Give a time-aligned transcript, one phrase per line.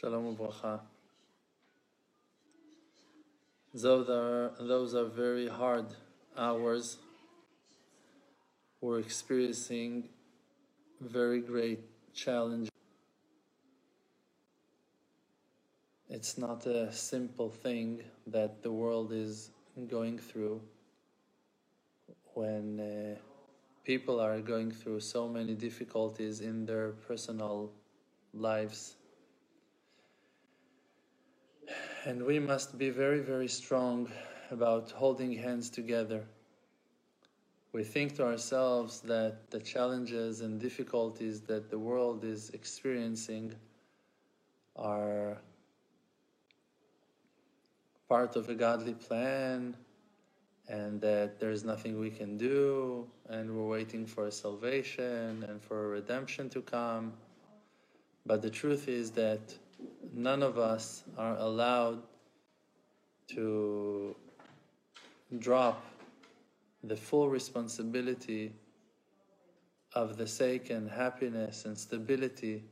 [0.00, 0.78] Shalom Ubracha.
[3.74, 5.86] Those are, those are very hard
[6.36, 6.98] hours.
[8.80, 10.08] We're experiencing
[11.00, 11.80] very great
[12.14, 12.68] challenge.
[16.08, 19.50] It's not a simple thing that the world is
[19.88, 20.60] going through
[22.34, 23.18] when uh,
[23.82, 27.72] people are going through so many difficulties in their personal
[28.32, 28.94] lives.
[32.04, 34.10] And we must be very, very strong
[34.50, 36.24] about holding hands together.
[37.72, 43.54] We think to ourselves that the challenges and difficulties that the world is experiencing
[44.76, 45.36] are
[48.08, 49.76] part of a godly plan
[50.68, 56.48] and that there's nothing we can do and we're waiting for salvation and for redemption
[56.50, 57.12] to come.
[58.24, 59.54] But the truth is that
[60.12, 62.02] none of us are allowed
[63.28, 64.16] to
[65.38, 65.84] drop
[66.82, 68.52] the full responsibility
[69.94, 72.64] of the sake and happiness and stability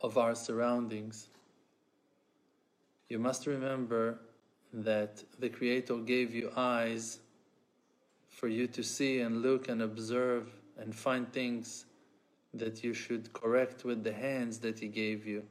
[0.00, 1.28] of our surroundings.
[3.08, 4.18] You must remember
[4.72, 7.18] that the Creator gave you eyes
[8.28, 11.84] for you to see and look and observe and find things
[12.54, 15.44] that you should correct with the hands that He gave you.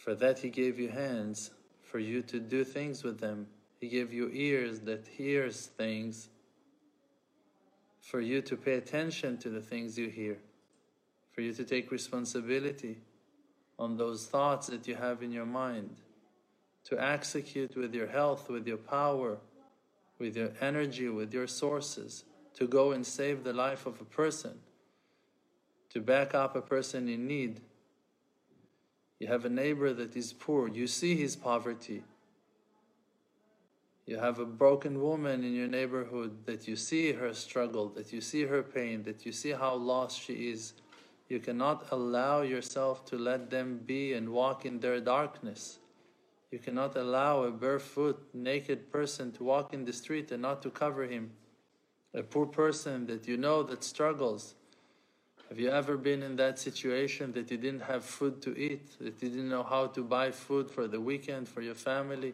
[0.00, 1.50] For that He gave you hands,
[1.82, 3.46] for you to do things with them.
[3.78, 6.30] He gave you ears that hears things,
[8.00, 10.38] for you to pay attention to the things you hear,
[11.32, 12.96] for you to take responsibility
[13.78, 15.96] on those thoughts that you have in your mind,
[16.84, 19.36] to execute with your health, with your power,
[20.18, 24.60] with your energy, with your sources, to go and save the life of a person,
[25.90, 27.60] to back up a person in need.
[29.20, 32.02] You have a neighbor that is poor, you see his poverty.
[34.06, 38.20] You have a broken woman in your neighborhood that you see her struggle, that you
[38.22, 40.72] see her pain, that you see how lost she is.
[41.28, 45.78] You cannot allow yourself to let them be and walk in their darkness.
[46.50, 50.70] You cannot allow a barefoot, naked person to walk in the street and not to
[50.70, 51.30] cover him.
[52.14, 54.54] A poor person that you know that struggles.
[55.50, 59.22] Have you ever been in that situation that you didn't have food to eat, that
[59.22, 62.32] you didn't know how to buy food for the weekend for your family?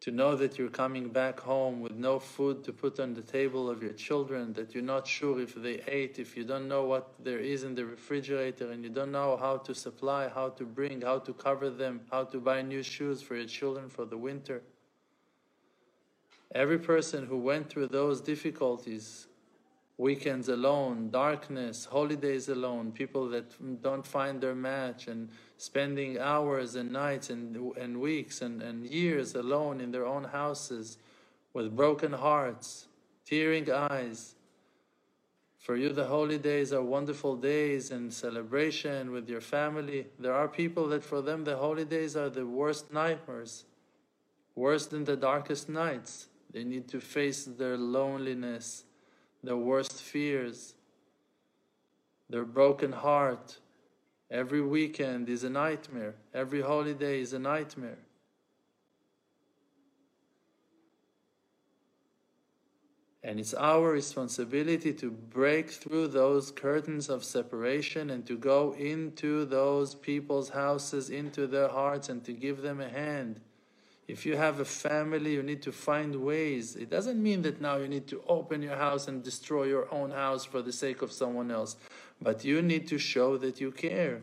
[0.00, 3.68] to know that you're coming back home with no food to put on the table
[3.68, 7.12] of your children, that you're not sure if they ate, if you don't know what
[7.22, 11.02] there is in the refrigerator, and you don't know how to supply, how to bring,
[11.02, 14.62] how to cover them, how to buy new shoes for your children for the winter.
[16.54, 19.26] Every person who went through those difficulties
[20.00, 25.28] weekends alone, darkness, holidays alone, people that don't find their match and
[25.58, 30.96] spending hours and nights and, and weeks and, and years alone in their own houses
[31.52, 32.86] with broken hearts,
[33.26, 34.36] tearing eyes.
[35.58, 40.06] For you, the holy days are wonderful days and celebration with your family.
[40.18, 43.66] There are people that for them the holidays are the worst nightmares,
[44.54, 46.28] worse than the darkest nights.
[46.50, 48.84] They need to face their loneliness
[49.42, 50.74] their worst fears,
[52.28, 53.58] their broken heart.
[54.30, 57.98] Every weekend is a nightmare, every holiday is a nightmare.
[63.22, 69.44] And it's our responsibility to break through those curtains of separation and to go into
[69.44, 73.40] those people's houses, into their hearts, and to give them a hand
[74.10, 76.74] if you have a family, you need to find ways.
[76.74, 80.10] It doesn't mean that now you need to open your house and destroy your own
[80.10, 81.76] house for the sake of someone else.
[82.20, 84.22] But you need to show that you care.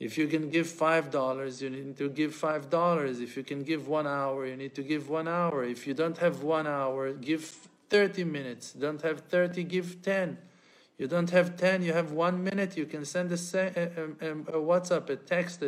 [0.00, 3.22] If you can give $5, you need to give $5.
[3.22, 5.64] If you can give one hour, you need to give one hour.
[5.64, 7.44] If you don't have one hour, give
[7.90, 8.72] 30 minutes.
[8.72, 10.38] Don't have 30, give 10.
[10.98, 14.60] You don't have 10, you have one minute, you can send a, a, a, a
[14.70, 15.62] WhatsApp, a text,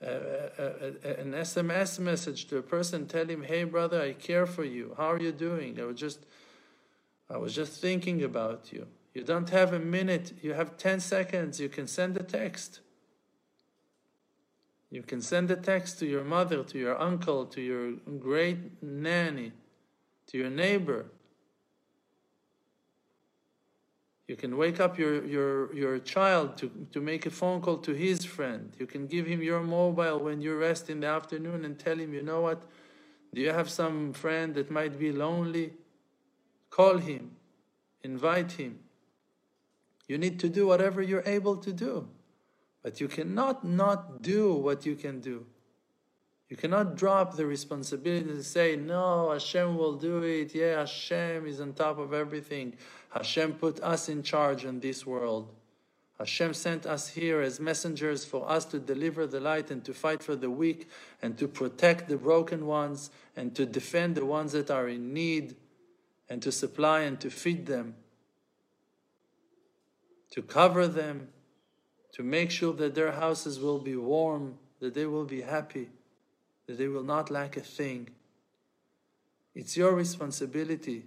[0.00, 4.94] that an SMS message to a person, tell him, "Hey, brother, I care for you.
[4.96, 5.78] How are you doing?
[5.78, 6.24] I was just,
[7.28, 8.86] I was just thinking about you.
[9.14, 10.32] You don't have a minute.
[10.42, 11.60] You have ten seconds.
[11.60, 12.80] You can send a text.
[14.90, 19.52] You can send a text to your mother, to your uncle, to your great nanny,
[20.28, 21.06] to your neighbor.
[24.30, 27.92] You can wake up your, your, your child to, to make a phone call to
[27.92, 28.72] his friend.
[28.78, 32.14] You can give him your mobile when you rest in the afternoon and tell him,
[32.14, 32.62] you know what?
[33.34, 35.72] Do you have some friend that might be lonely?
[36.70, 37.32] Call him,
[38.04, 38.78] invite him.
[40.06, 42.06] You need to do whatever you're able to do.
[42.84, 45.44] But you cannot not do what you can do.
[46.50, 50.52] You cannot drop the responsibility to say, no, Hashem will do it.
[50.52, 52.74] Yeah, Hashem is on top of everything.
[53.10, 55.54] Hashem put us in charge in this world.
[56.18, 60.24] Hashem sent us here as messengers for us to deliver the light and to fight
[60.24, 60.88] for the weak
[61.22, 65.54] and to protect the broken ones and to defend the ones that are in need
[66.28, 67.94] and to supply and to feed them,
[70.32, 71.28] to cover them,
[72.12, 75.88] to make sure that their houses will be warm, that they will be happy,
[76.70, 78.08] that they will not lack a thing.
[79.56, 81.02] It's your responsibility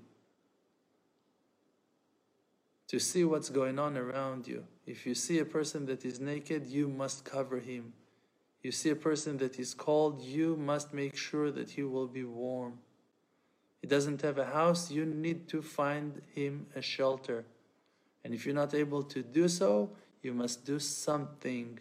[2.90, 4.66] to see what's going on around you.
[4.86, 7.94] If you see a person that is naked, you must cover him.
[8.62, 12.26] You see a person that is cold, you must make sure that he will be
[12.26, 12.80] warm.
[13.82, 17.46] He doesn't have a house, you need to find him a shelter.
[18.26, 21.80] And if you're not able to do so, you must do something.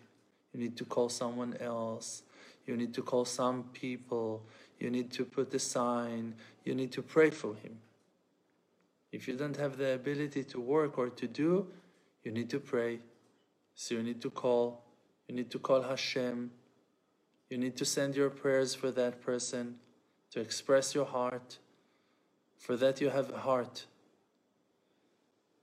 [0.53, 2.23] You need to call someone else.
[2.67, 4.43] You need to call some people.
[4.79, 6.35] You need to put a sign.
[6.65, 7.79] You need to pray for him.
[9.11, 11.67] If you don't have the ability to work or to do,
[12.25, 13.01] you need to pray.
[13.75, 14.83] So you need to call.
[15.29, 16.51] You need to call Hashem.
[17.51, 19.77] You need to send your prayers for that person,
[20.31, 21.59] to express your heart.
[22.59, 23.85] For that you have a heart.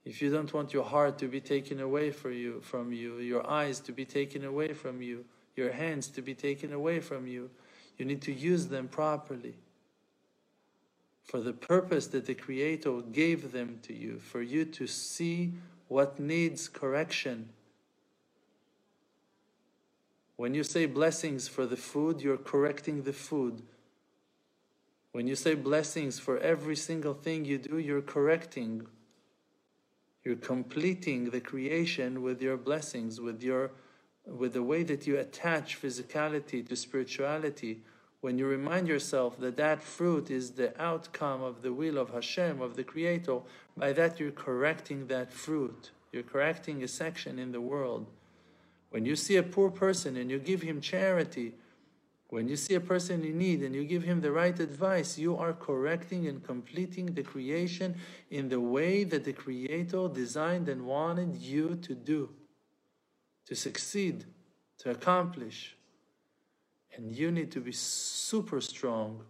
[0.06, 3.50] If you don't want your heart to be taken away from you, from you, your
[3.50, 5.26] eyes to be taken away from you,
[5.60, 7.52] your hands to be taken away from you,
[7.98, 9.56] you need to use them properly
[11.24, 15.54] for the purpose that the Creator gave them to you, for you to see
[15.88, 17.50] what needs correction.
[20.38, 23.62] When you say blessings for the food, you're correcting the food.
[25.12, 28.88] When you say blessings for every single thing you do, you're correcting.
[30.24, 33.72] You're completing the creation with your blessings, with your
[34.30, 37.82] with the way that you attach physicality to spirituality,
[38.22, 42.62] when you remind yourself that that fruit is the outcome of the will of Hashem,
[42.62, 43.40] of the Creator,
[43.78, 45.92] by that you're correcting that fruit.
[46.12, 48.08] You're correcting a section in the world.
[48.90, 51.54] When you see a poor person and you give him charity,
[52.30, 55.38] when you see a person in need and you give him the right advice, you
[55.38, 57.96] are correcting and completing the creation
[58.30, 62.30] in the way that the Creator designed and wanted you to do,
[63.50, 64.26] to succeed,
[64.78, 65.76] to accomplish.
[66.96, 69.22] And you need to be super strong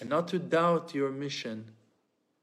[0.00, 1.66] and not to doubt your mission.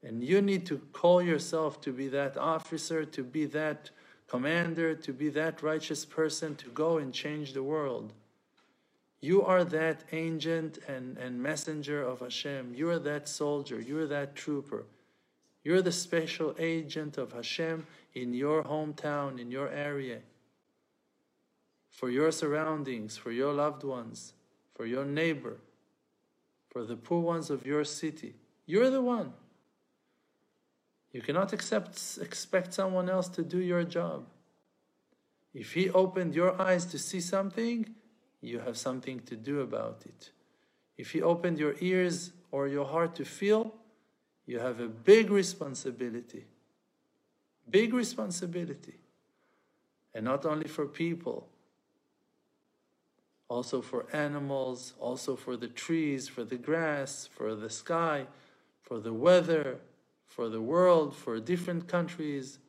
[0.04, 3.90] And you need to call yourself to be that officer, to be that
[4.28, 8.14] commander, to be that righteous person, to go and change the world.
[9.22, 12.76] You are that agent and, and messenger of Hashem.
[12.76, 13.82] You are that soldier.
[13.82, 14.84] You are that trooper.
[15.64, 20.20] You're the special agent of Hashem in your hometown, in your area
[21.96, 24.34] for your surroundings, for your loved ones,
[24.76, 25.58] for your neighbor,
[26.70, 28.36] for the poor ones of your city.
[28.66, 29.32] You're the one.
[31.14, 34.26] You cannot accept, expect someone else to do your job.
[35.54, 37.96] If he opened your eyes to see something,
[38.42, 40.32] you have something to do about it.
[40.98, 43.74] If he opened your ears or your heart to feel,
[44.46, 46.44] you have a big responsibility.
[47.70, 48.96] Big responsibility.
[50.14, 51.48] And not only for people,
[53.48, 58.26] also for animals, also for the trees, for the grass, for the sky,
[58.82, 59.78] for the weather,
[60.26, 62.60] for the world, for different countries,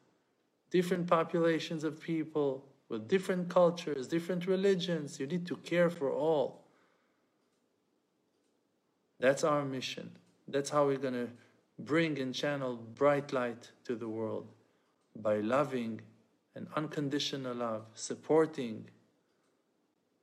[0.70, 5.18] different populations of people with different cultures, different religions.
[5.18, 6.62] You need to care for all.
[9.18, 10.10] That's our mission.
[10.46, 11.28] That's how we're going to
[11.78, 14.46] bring and channel bright light to the world
[15.16, 16.00] by loving
[16.54, 18.88] and unconditional love, supporting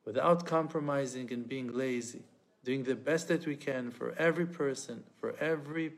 [0.05, 2.23] without compromising and being lazy,
[2.63, 5.93] doing the best that we can for every person, for every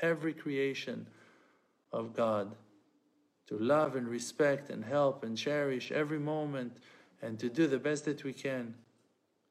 [0.00, 1.06] every creation
[1.92, 2.54] of God,
[3.46, 6.76] to love and respect and help and cherish every moment
[7.22, 8.74] and to do the best that we can,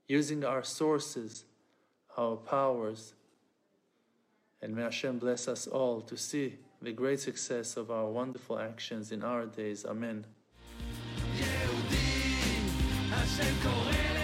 [0.07, 1.45] using our sources,
[2.17, 3.13] our powers.
[4.61, 9.11] And may Hashem bless us all to see the great success of our wonderful actions
[9.11, 9.85] in our days.
[9.85, 10.25] Amen.
[13.25, 14.14] שקורא